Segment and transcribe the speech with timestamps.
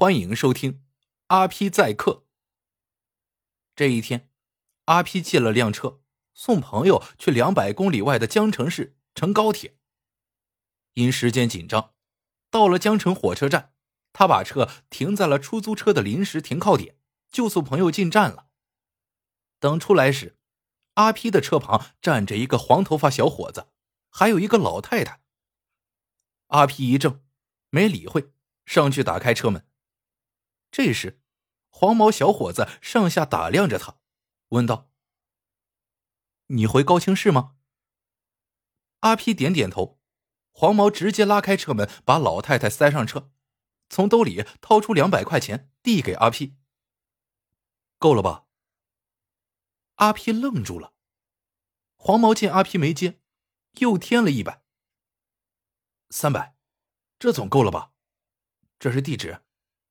[0.00, 0.82] 欢迎收听
[1.26, 2.24] 阿 P 载客。
[3.76, 4.30] 这一天，
[4.86, 6.00] 阿 P 借了辆车，
[6.32, 9.76] 送朋友去两百公里外的江城市乘高铁。
[10.94, 11.92] 因时间紧张，
[12.48, 13.74] 到了江城火车站，
[14.14, 16.96] 他把车停在了出租车的临时停靠点，
[17.30, 18.46] 就送朋友进站了。
[19.58, 20.38] 等出来时，
[20.94, 23.68] 阿 P 的车旁站着一个黄头发小伙子，
[24.08, 25.20] 还有一个老太太。
[26.46, 27.20] 阿 P 一怔，
[27.68, 28.32] 没理会，
[28.64, 29.66] 上去打开车门。
[30.70, 31.20] 这时，
[31.68, 33.98] 黄毛小伙子上下打量着他，
[34.50, 34.90] 问道
[36.48, 37.56] ：“你回高清市吗？”
[39.00, 39.98] 阿皮点点头。
[40.52, 43.32] 黄毛直接拉开车门，把老太太塞上车，
[43.88, 46.58] 从兜里掏出两百块钱递给阿皮。
[47.98, 48.46] 够了吧？
[49.94, 50.92] 阿皮愣住了。
[51.96, 53.20] 黄毛见阿皮没接，
[53.78, 54.64] 又添了一百。
[56.10, 56.56] 三百，
[57.18, 57.92] 这总够了吧？
[58.78, 59.42] 这是地址，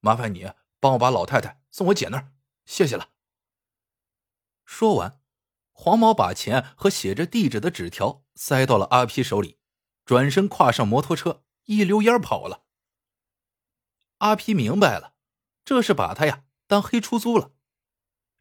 [0.02, 0.52] 麻烦你。
[0.80, 2.32] 帮我把老太太送我姐那儿，
[2.66, 3.10] 谢谢了。
[4.66, 5.22] 说完，
[5.72, 9.58] 黄毛把钱和写着地址的纸条塞到了阿皮手里，
[10.06, 12.66] 转身跨上摩托车，一溜烟跑了。
[14.20, 15.16] 阿皮明白了，
[15.66, 17.52] 这是把他呀当黑出租了。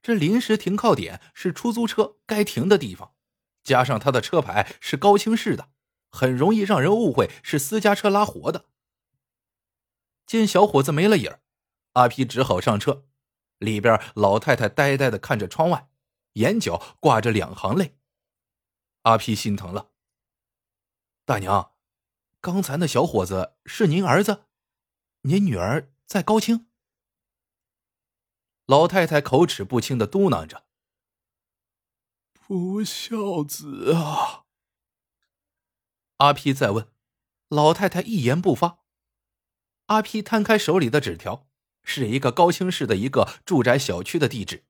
[0.00, 3.14] 这临时停靠点是出租车该停的地方，
[3.64, 5.70] 加上他的车牌是高清式的，
[6.08, 8.66] 很容易让人误会是私家车拉活的。
[10.26, 11.40] 见小伙子没了影儿。
[11.98, 13.08] 阿皮只好上车，
[13.58, 15.90] 里边老太太呆呆的看着窗外，
[16.34, 17.98] 眼角挂着两行泪。
[19.02, 19.90] 阿皮心疼了。
[21.24, 21.74] 大娘，
[22.40, 24.44] 刚才那小伙子是您儿子？
[25.22, 26.68] 您女儿在高清？
[28.66, 30.66] 老太太口齿不清的嘟囔着
[32.32, 34.44] ：“不孝子啊！”
[36.18, 36.92] 阿皮再问，
[37.48, 38.84] 老太太一言不发。
[39.86, 41.47] 阿皮摊开手里的纸条。
[41.82, 44.64] 是一个高清市的一个住宅小区的地址。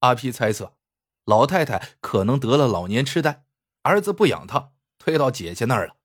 [0.00, 0.76] 阿皮猜测，
[1.24, 3.44] 老太太可能得了老年痴呆，
[3.82, 5.96] 儿子不养她，推到姐姐那儿了。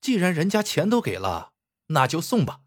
[0.00, 1.52] 既然人家钱都给了，
[1.88, 2.62] 那就送吧。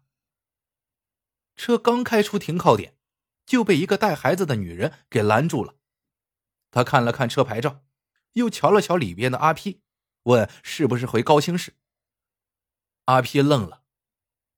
[1.56, 2.96] 车刚开出停靠点，
[3.44, 5.76] 就被一个带孩子的女人给拦住了。
[6.70, 7.84] 他看了看车牌照，
[8.32, 9.82] 又瞧了瞧里边的阿皮，
[10.24, 11.76] 问是不是回高清市。
[13.04, 13.82] 阿皮愣了，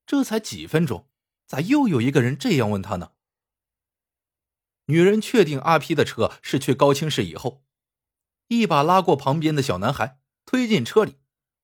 [0.06, 1.08] 这才几分钟。
[1.46, 3.12] 咋又有一个人这样问他呢？
[4.86, 7.64] 女人确定阿 P 的车是去高清市以后，
[8.48, 11.16] 一把拉过旁边的小男孩，推进车里。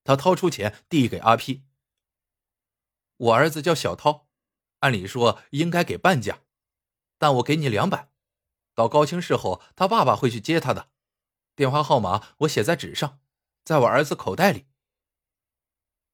[0.05, 4.29] 他掏出钱递给阿 P：“：“ 我儿子叫小涛，
[4.81, 6.41] 按理说应该给半价，
[7.19, 8.11] 但我给你两百。
[8.75, 10.91] 到高清市后，他爸爸会去接他的。
[11.55, 13.21] 电话号码我写在纸上，
[13.65, 14.67] 在我儿子口袋里。”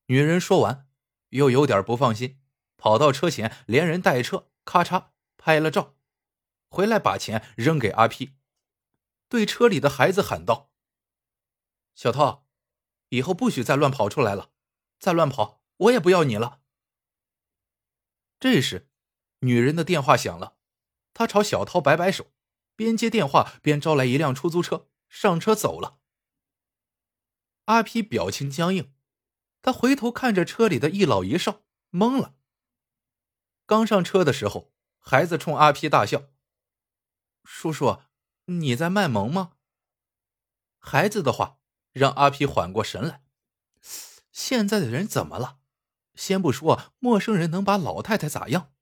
[0.08, 0.86] 女人说完，
[1.30, 2.38] 又有点不放心。
[2.78, 5.96] 跑到车前，连人带车，咔嚓拍了照，
[6.70, 8.36] 回来把钱扔给阿 P，，
[9.28, 10.70] 对车里的孩子喊道
[11.94, 12.46] ：“小涛，
[13.10, 14.52] 以后不许再乱跑出来了，
[14.98, 16.62] 再乱跑我也不要你了。”
[18.40, 18.88] 这时，
[19.40, 20.56] 女人的电话响了，
[21.12, 22.32] 她朝小涛摆摆手，
[22.76, 25.98] 边接电话边招来一辆出租车，上车走了。
[27.64, 28.94] 阿 P 表情僵硬，
[29.60, 32.37] 他回头看着车里的一老一少，懵了。
[33.68, 36.22] 刚上车的时候，孩子冲阿皮大笑
[37.44, 37.98] ：“叔叔，
[38.46, 39.52] 你在卖萌吗？”
[40.80, 41.58] 孩子的话
[41.92, 43.22] 让阿皮缓过神来。
[44.32, 45.58] 现在的人怎么了？
[46.14, 48.72] 先不说陌生人能把老太太咋样，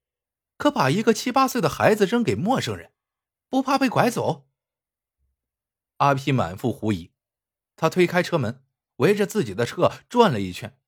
[0.57, 2.93] 可把一个七八岁的孩子扔给陌生人，
[3.49, 4.47] 不怕被拐走？
[5.97, 7.11] 阿皮满腹狐疑，
[7.75, 8.65] 他推开车门，
[8.99, 10.79] 围着自己的车转了一圈，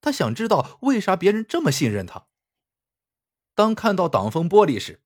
[0.00, 2.28] 他想知道为啥别人这么信任他。
[3.54, 5.02] 当看到挡风玻璃时，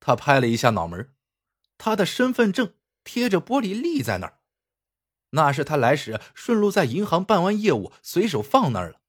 [0.00, 1.14] 他拍了一下脑门，
[1.78, 2.74] 他的身份证
[3.04, 4.40] 贴着玻璃立在那儿，
[5.30, 9.00] 那是他来时顺路在银行办完业务随手放那儿了。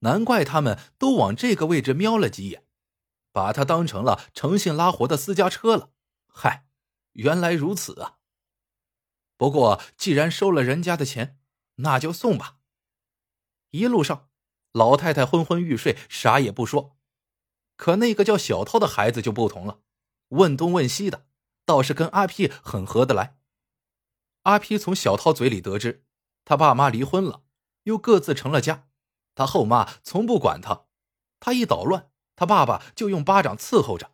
[0.00, 2.64] 难怪他们都往这个位置瞄了几眼，
[3.32, 5.90] 把他当成了诚信拉活的私家车了。
[6.26, 6.66] 嗨，
[7.12, 8.18] 原来如此啊！
[9.36, 11.38] 不过既然收了人家的钱，
[11.76, 12.58] 那就送吧。
[13.70, 14.28] 一路上，
[14.72, 16.95] 老太太昏昏欲睡，啥也不说。
[17.76, 19.80] 可那个叫小涛的孩子就不同了，
[20.28, 21.26] 问东问西的，
[21.64, 23.38] 倒是跟阿 P 很合得来。
[24.42, 26.04] 阿 P 从小涛嘴里得知，
[26.44, 27.42] 他爸妈离婚了，
[27.84, 28.88] 又各自成了家。
[29.34, 30.86] 他后妈从不管他，
[31.38, 34.12] 他一捣乱，他爸爸就用巴掌伺候着。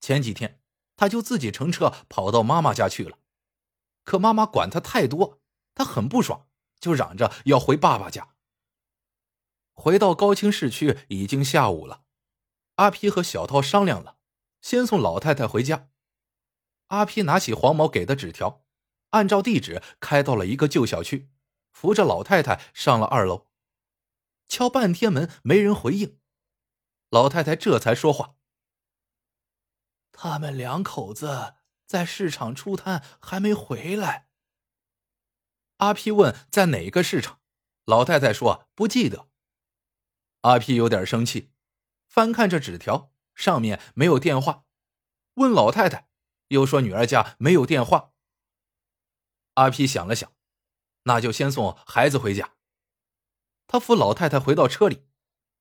[0.00, 0.62] 前几天，
[0.96, 3.18] 他就自己乘车跑到妈妈家去了，
[4.04, 5.40] 可妈妈管他太多，
[5.74, 6.46] 他很不爽，
[6.78, 8.34] 就嚷着要回爸爸家。
[9.74, 12.04] 回到高清市区已经下午了。
[12.80, 14.16] 阿皮和小涛商量了，
[14.62, 15.90] 先送老太太回家。
[16.86, 18.64] 阿皮拿起黄毛给的纸条，
[19.10, 21.30] 按照地址开到了一个旧小区，
[21.70, 23.48] 扶着老太太上了二楼。
[24.48, 26.18] 敲半天门，没人回应，
[27.10, 28.36] 老太太这才说话
[30.10, 34.30] ：“他们两口子在市场出摊，还没回来。”
[35.76, 37.40] 阿皮问：“在哪个市场？”
[37.84, 39.28] 老太太说：“不记得。”
[40.40, 41.52] 阿皮有点生气，
[42.10, 44.64] 翻看着纸条，上面没有电话，
[45.34, 46.08] 问老太太，
[46.48, 48.12] 又说女儿家没有电话。
[49.54, 50.32] 阿皮想了想，
[51.04, 52.56] 那就先送孩子回家。
[53.68, 55.06] 他扶老太太回到车里，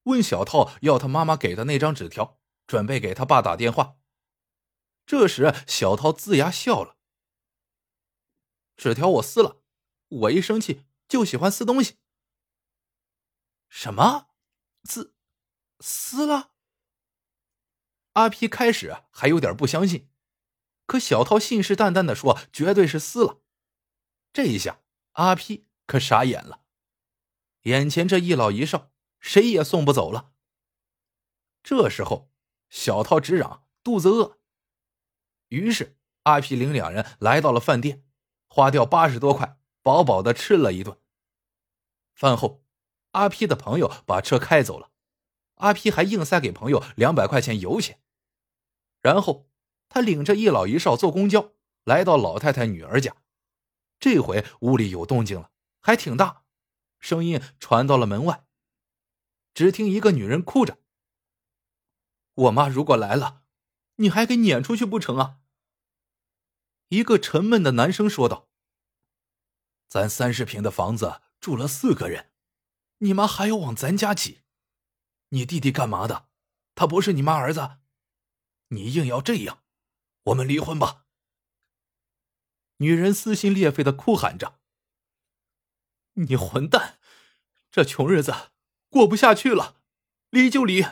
[0.06, 3.98] 问小涛要他妈妈给的那张纸条，准备给他爸打电话。
[5.06, 6.98] 这时，小涛龇牙笑了
[8.76, 9.62] ：“纸条我撕了，
[10.08, 12.00] 我一生气就喜欢撕东西。”
[13.70, 14.30] 什么？
[14.86, 15.14] 撕？
[15.80, 16.52] 撕了？
[18.14, 20.10] 阿皮开始还有点不相信，
[20.86, 23.42] 可小涛信誓旦旦的说绝对是撕了。
[24.34, 24.82] 这一下，
[25.14, 26.62] 阿皮可傻眼了。
[27.64, 30.34] 眼前这一老一少，谁也送不走了。
[31.62, 32.32] 这时候，
[32.70, 34.40] 小涛直嚷肚子饿。
[35.50, 38.06] 于是阿皮领两人来到了饭店，
[38.48, 41.00] 花掉八十多块，饱饱的吃了一顿。
[42.14, 42.64] 饭后，
[43.12, 44.92] 阿皮的朋友把车开走了，
[45.60, 48.02] 阿皮还硬塞给朋友两百块钱油钱。
[49.02, 49.50] 然后
[49.88, 51.54] 他领着一老一少坐公交
[51.86, 53.16] 来到老太太女儿家，
[54.00, 56.44] 这回屋里有动静了，还挺大。
[57.00, 58.46] 声音传到了门外，
[59.54, 60.80] 只听一个女人哭着
[62.36, 63.44] ：“我妈如果来了，
[63.96, 65.38] 你还给撵出去不成啊？”
[66.90, 68.50] 一个沉闷的男生说道
[69.88, 72.32] ：“咱三十平的房子住了四个人，
[72.98, 74.42] 你妈还要往咱家挤？
[75.30, 76.28] 你弟弟干嘛的？
[76.76, 77.80] 他不是你妈儿子？
[78.70, 79.64] 你硬要这样，
[80.24, 81.06] 我们离婚吧！”
[82.78, 84.60] 女人撕心裂肺的哭喊着。
[86.14, 87.00] 你混蛋！
[87.72, 88.52] 这穷日子
[88.90, 89.82] 过不下去了，
[90.30, 90.84] 离就离。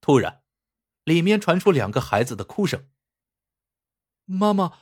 [0.00, 0.42] 突然，
[1.04, 2.90] 里面传出两个孩子的哭声
[4.26, 4.78] ：“妈妈，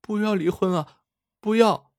[0.00, 1.02] 不要离婚啊！
[1.40, 1.92] 不要！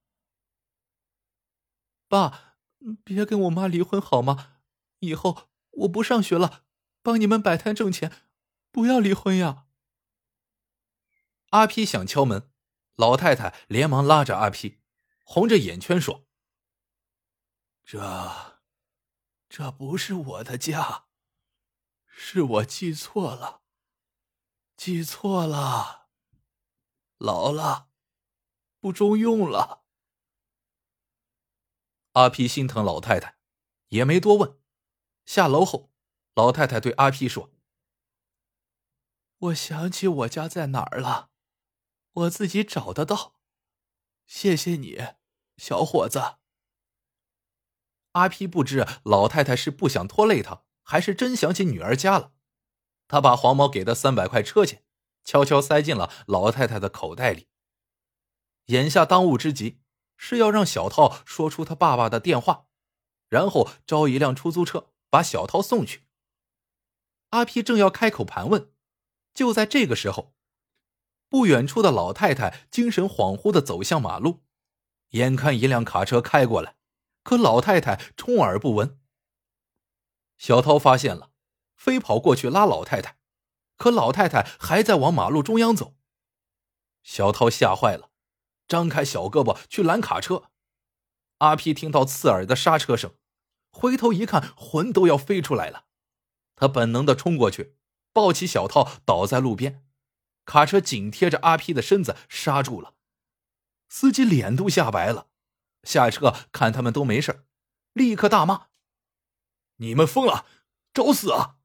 [2.08, 2.56] 爸，
[3.04, 4.57] 别跟我妈离婚好吗？
[5.00, 6.64] 以后我不上学了，
[7.02, 8.12] 帮你们摆摊挣钱，
[8.70, 9.66] 不要离婚呀！”
[11.50, 12.50] 阿皮想敲门，
[12.96, 14.80] 老太太连忙拉着阿皮。
[15.24, 16.26] 红着眼圈说
[17.84, 18.60] ：“这，
[19.48, 21.04] 这不是我的家，
[22.06, 23.62] 是我记错了，
[24.74, 26.08] 记错了，
[27.18, 27.90] 老了，
[28.80, 29.84] 不中用了。”
[32.12, 33.38] 阿皮心疼老太太，
[33.88, 34.58] 也没多问。
[35.28, 35.90] 下楼后，
[36.34, 37.50] 老太太对阿皮说
[39.36, 41.28] ：“我想起我家在哪儿了，
[42.12, 43.38] 我自己找得到。
[44.24, 45.08] 谢谢你。”
[45.58, 46.38] 小伙子，
[48.12, 52.32] 阿皮不知老太太是不想拖累他，还是真想起女儿家了。
[53.06, 54.82] 他把黄毛给的三百块车钱
[55.24, 57.48] 悄悄塞进了老太太的口袋里。
[58.68, 59.82] 眼下当务之急
[60.16, 62.68] 是要让小涛说出他爸爸的电话，
[63.28, 66.04] 然后招一辆出租车把小涛送去。
[67.30, 68.72] 阿皮正要开口盘问，
[69.34, 70.34] 就在这个时候，
[71.28, 74.42] 不远处的老太太精神恍惚的走向马路。
[75.10, 76.76] 眼看一辆卡车开过来，
[77.22, 79.00] 可老太太充耳不闻。
[80.36, 81.32] 小涛发现了，
[81.74, 83.18] 飞跑过去拉老太太，
[83.76, 85.96] 可老太太还在往马路中央走。
[87.02, 88.10] 小涛吓坏了，
[88.66, 90.50] 张开小胳膊去拦卡车。
[91.38, 93.14] 阿皮听到刺耳的刹车声，
[93.78, 95.84] 回头一看，魂都要飞出来了。
[96.56, 97.76] 他本能的冲过去，
[98.12, 99.86] 抱起小涛倒在路边，
[100.44, 102.96] 卡车紧贴着阿 P 的身子刹住了。
[103.88, 105.28] 司机脸都吓白了，
[105.84, 107.44] 下车看他们都没事，
[107.92, 108.66] 立刻大骂
[109.78, 110.44] ：“你们疯了，
[110.92, 111.58] 找死啊！”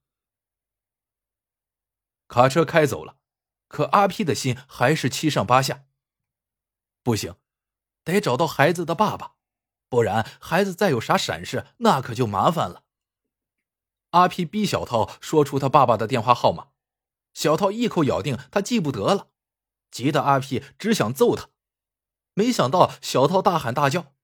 [2.30, 3.18] 卡车开走了，
[3.68, 5.86] 可阿 P 的心还是七上八下。
[7.02, 7.38] 不行，
[8.04, 9.34] 得找到孩子的爸爸，
[9.94, 12.84] 不然孩子再有啥闪失，那可就麻烦了。
[14.10, 16.70] 阿皮逼小涛说出他爸爸的电话号码，
[17.36, 19.30] 小涛一口咬定他记不得了，
[19.92, 21.50] 急得阿皮只想揍他。
[22.34, 24.16] 没想到小涛大喊大叫：“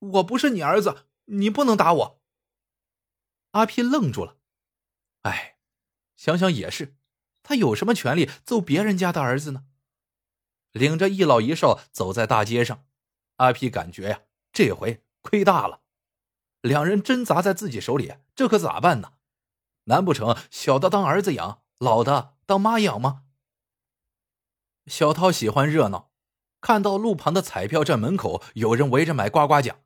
[0.00, 2.20] 我不是你儿子，你不能打我！”
[3.52, 4.38] 阿皮愣住了。
[5.22, 5.58] 哎，
[6.16, 6.96] 想想也是，
[7.44, 9.66] 他有什么权利揍别人家的儿子呢？
[10.72, 12.84] 领着一老一少走在大街上，
[13.36, 14.22] 阿皮感觉呀，
[14.58, 15.82] 这回亏大了。
[16.62, 19.12] 两人真砸在自己手里，这可咋办呢？
[19.84, 23.22] 难不成小的当儿子养，老的当妈养吗？
[24.86, 26.10] 小涛喜欢热闹，
[26.60, 29.80] 看到路旁的彩票站门口有人围着买刮刮奖，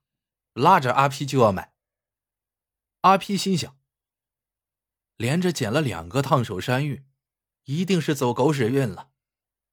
[0.55, 1.75] 拉着阿 P 就要买。
[3.03, 3.77] 阿 P 心想：
[5.19, 7.05] 连着捡了两个烫手山芋，
[7.65, 9.11] 一定是走狗屎运了。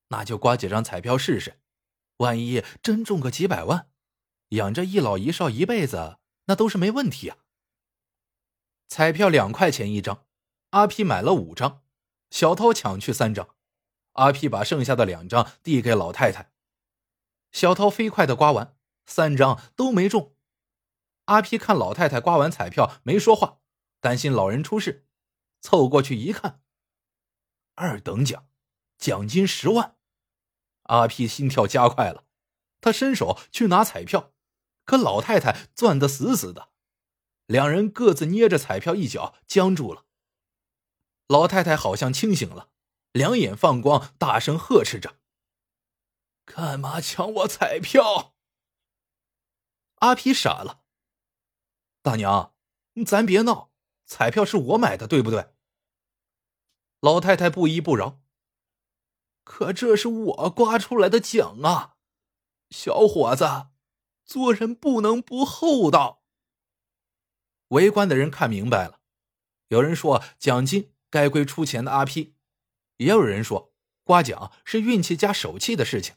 [0.09, 1.61] 那就刮几张彩票试试，
[2.17, 3.88] 万一真中个几百万，
[4.49, 7.37] 养着一老一少一辈子，那都是没问题啊。
[8.87, 10.25] 彩票两块钱一张，
[10.71, 11.83] 阿皮买了五张，
[12.31, 13.55] 小涛抢去三张，
[14.13, 16.51] 阿皮把剩下的两张递给老太太。
[17.51, 18.75] 小涛飞快的刮完，
[19.05, 20.35] 三张都没中。
[21.25, 23.59] 阿皮看老太太刮完彩票没说话，
[23.99, 25.05] 担心老人出事，
[25.61, 26.61] 凑过去一看，
[27.75, 28.47] 二等奖，
[28.97, 29.95] 奖金十万。
[30.83, 32.25] 阿皮心跳加快了，
[32.81, 34.33] 他伸手去拿彩票，
[34.89, 36.69] 可老太太攥得死死的，
[37.45, 40.07] 两人各自捏着彩票一角，僵住了。
[41.27, 42.71] 老太太好像清醒了，
[43.11, 45.19] 两眼放光，大声呵斥着
[46.43, 48.33] ：“干嘛抢我彩票？”
[50.01, 50.81] 阿皮傻了。
[52.01, 52.55] 大娘，
[53.05, 53.69] 咱别闹，
[54.07, 55.53] 彩票是我买的，对不对？
[56.99, 58.19] 老太太不依不饶。
[59.43, 61.97] 可这是我刮出来的奖啊，
[62.71, 63.68] 小伙子，
[64.29, 66.21] 做人不能不厚道。
[67.69, 68.99] 围观的人看明白了，
[69.69, 72.35] 有人说奖金该归出钱的阿批，
[72.97, 76.13] 也有人说刮奖是运气加手气的事情，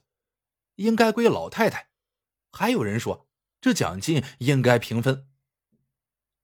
[0.74, 1.88] 应该归老太太，
[2.50, 3.30] 还有人说
[3.62, 5.26] 这奖金应该平分。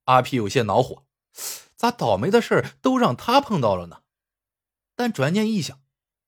[0.04, 1.06] 阿皮有些恼火，
[1.76, 4.04] 咋倒霉的事都让他碰到了呢？
[4.96, 5.82] 但转念一想。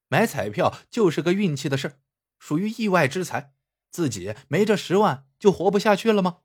[0.07, 1.99] 买彩票就是个运气的事
[2.37, 3.55] 属于意外之财。
[3.89, 6.41] 自己没这十万就活不下去了吗？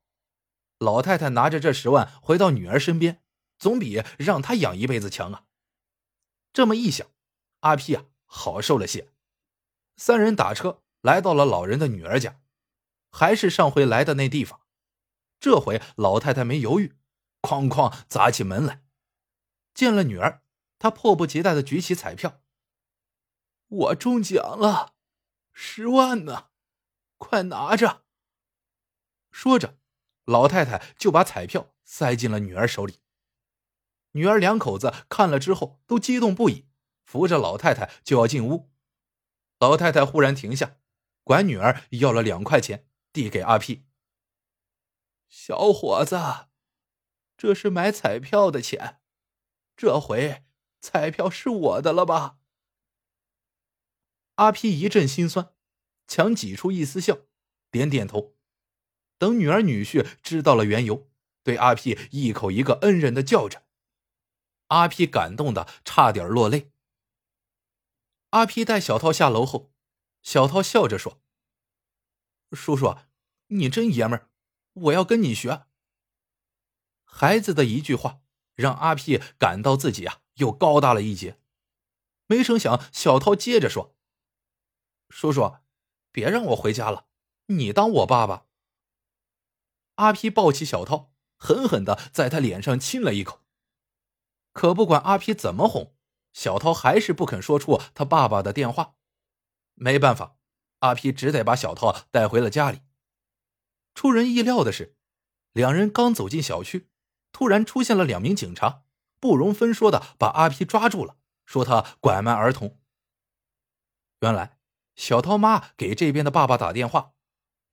[0.79, 3.23] 老太太拿着这十万回到女儿身边，
[3.59, 5.45] 总比让她养一辈子强啊！
[6.55, 7.07] 这么一想，
[7.61, 9.12] 阿 P 啊好受了些。
[9.99, 12.41] 三人打车来到了老人的女儿家，
[13.11, 14.62] 还是上回来的那地方。
[15.38, 16.97] 这回老太太没犹豫，
[17.43, 18.83] 哐哐砸起门来。
[19.75, 20.43] 见了女儿，
[20.79, 22.41] 她迫不及待的举起彩票。
[23.69, 24.95] 我中奖了，
[25.53, 26.49] 十万呢，
[27.19, 28.05] 快拿着！
[29.37, 29.78] 说着，
[30.25, 33.00] 老太太就把彩票塞进了女儿手里。
[34.12, 36.66] 女儿两口子看了之后都激动不已，
[37.05, 38.73] 扶着老太太就要进屋。
[39.59, 40.78] 老太太忽然停下，
[41.23, 45.28] 管女儿要了两块钱，递给阿 P：“。
[45.28, 46.49] 小伙子，
[47.37, 49.02] 这是买彩票的钱，
[49.76, 50.45] 这回
[50.81, 52.38] 彩票是我的了吧？
[54.37, 55.55] 阿皮一阵心酸，
[56.07, 57.19] 强挤出一丝笑，
[57.71, 58.36] 点点头。
[59.18, 61.08] 等女儿女婿知道了缘由，
[61.42, 63.64] 对阿皮一口一个恩人的叫着。
[64.68, 66.73] 阿皮感动的差点落泪。
[68.30, 69.73] 阿皮带小涛下楼后，
[70.23, 71.23] 小涛笑着说
[72.50, 72.96] ：“叔叔，
[73.46, 74.28] 你真爷们儿，
[74.73, 75.66] 我要跟你学。”
[77.04, 78.20] 孩子的一句话，
[78.54, 81.38] 让阿皮感到自己啊又高大了一截。
[82.26, 83.96] 没成想，小涛接着说。
[85.08, 85.58] 叔叔，
[86.11, 87.06] 别让我回家了，
[87.46, 88.46] 你当我爸爸。
[89.97, 93.43] 阿皮抱起小涛，狠狠的在他脸上亲了一口。
[94.53, 95.95] 可不管阿皮怎么哄，
[96.33, 98.95] 小涛还是不肯说出他爸爸的电话。
[99.75, 100.37] 没办法，
[100.79, 102.81] 阿皮只得把小涛带回了家里。
[103.95, 104.97] 出人意料的是，
[105.53, 106.88] 两人刚走进小区，
[107.33, 108.85] 突然出现了两名警察，
[109.21, 112.79] 不容分说的把阿皮抓住了，说他拐卖儿童。
[114.21, 114.55] 原来。
[114.97, 117.12] 小涛妈给这边的爸爸打电话，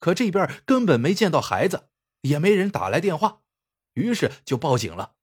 [0.01, 1.88] 可这边根本没见到孩子，
[2.24, 3.44] 也没人打来电话，
[3.94, 5.15] 于是就报警了。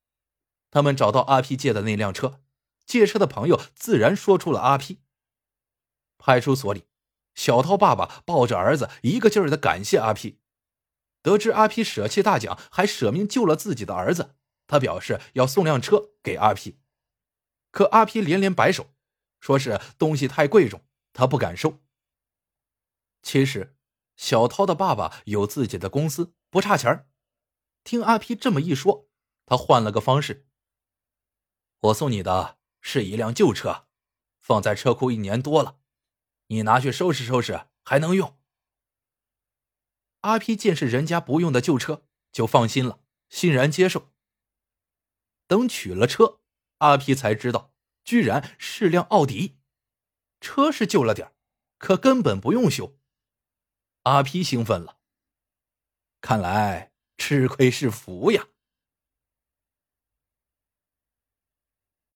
[0.70, 2.40] 他们找到阿皮借的那辆车，
[2.86, 5.00] 借车的朋友自然说出了阿皮。
[6.16, 6.86] 派出所里，
[7.34, 10.38] 小涛爸爸抱着儿子，一个劲儿的感谢阿皮。
[11.22, 16.78] 得知阿皮舍弃大奖，还舍命救了自己的儿子，他表示要送辆车给阿皮，
[17.70, 18.94] 可阿皮连连摆手，
[19.40, 21.80] 说是东西太贵重，他不敢收。
[23.22, 23.76] 其实，
[24.16, 27.08] 小涛的爸爸有自己的公司，不差钱
[27.84, 29.08] 听阿皮这么一说，
[29.46, 30.46] 他换了个方式。
[31.78, 33.86] 我送你的是一辆旧车，
[34.40, 35.78] 放在车库一年多了，
[36.48, 38.38] 你拿去收拾收拾还能用。
[40.22, 44.12] 阿皮见是人家不用的旧车，就放心了，欣然接受。
[45.46, 46.40] 等取了车，
[46.78, 47.72] 阿皮才知道，
[48.04, 49.58] 居然是辆奥迪。
[50.40, 51.32] 车是旧了点
[51.78, 52.98] 可根本不用修。
[54.02, 54.99] 阿皮兴奋了，
[56.20, 58.44] 看来吃亏是福呀。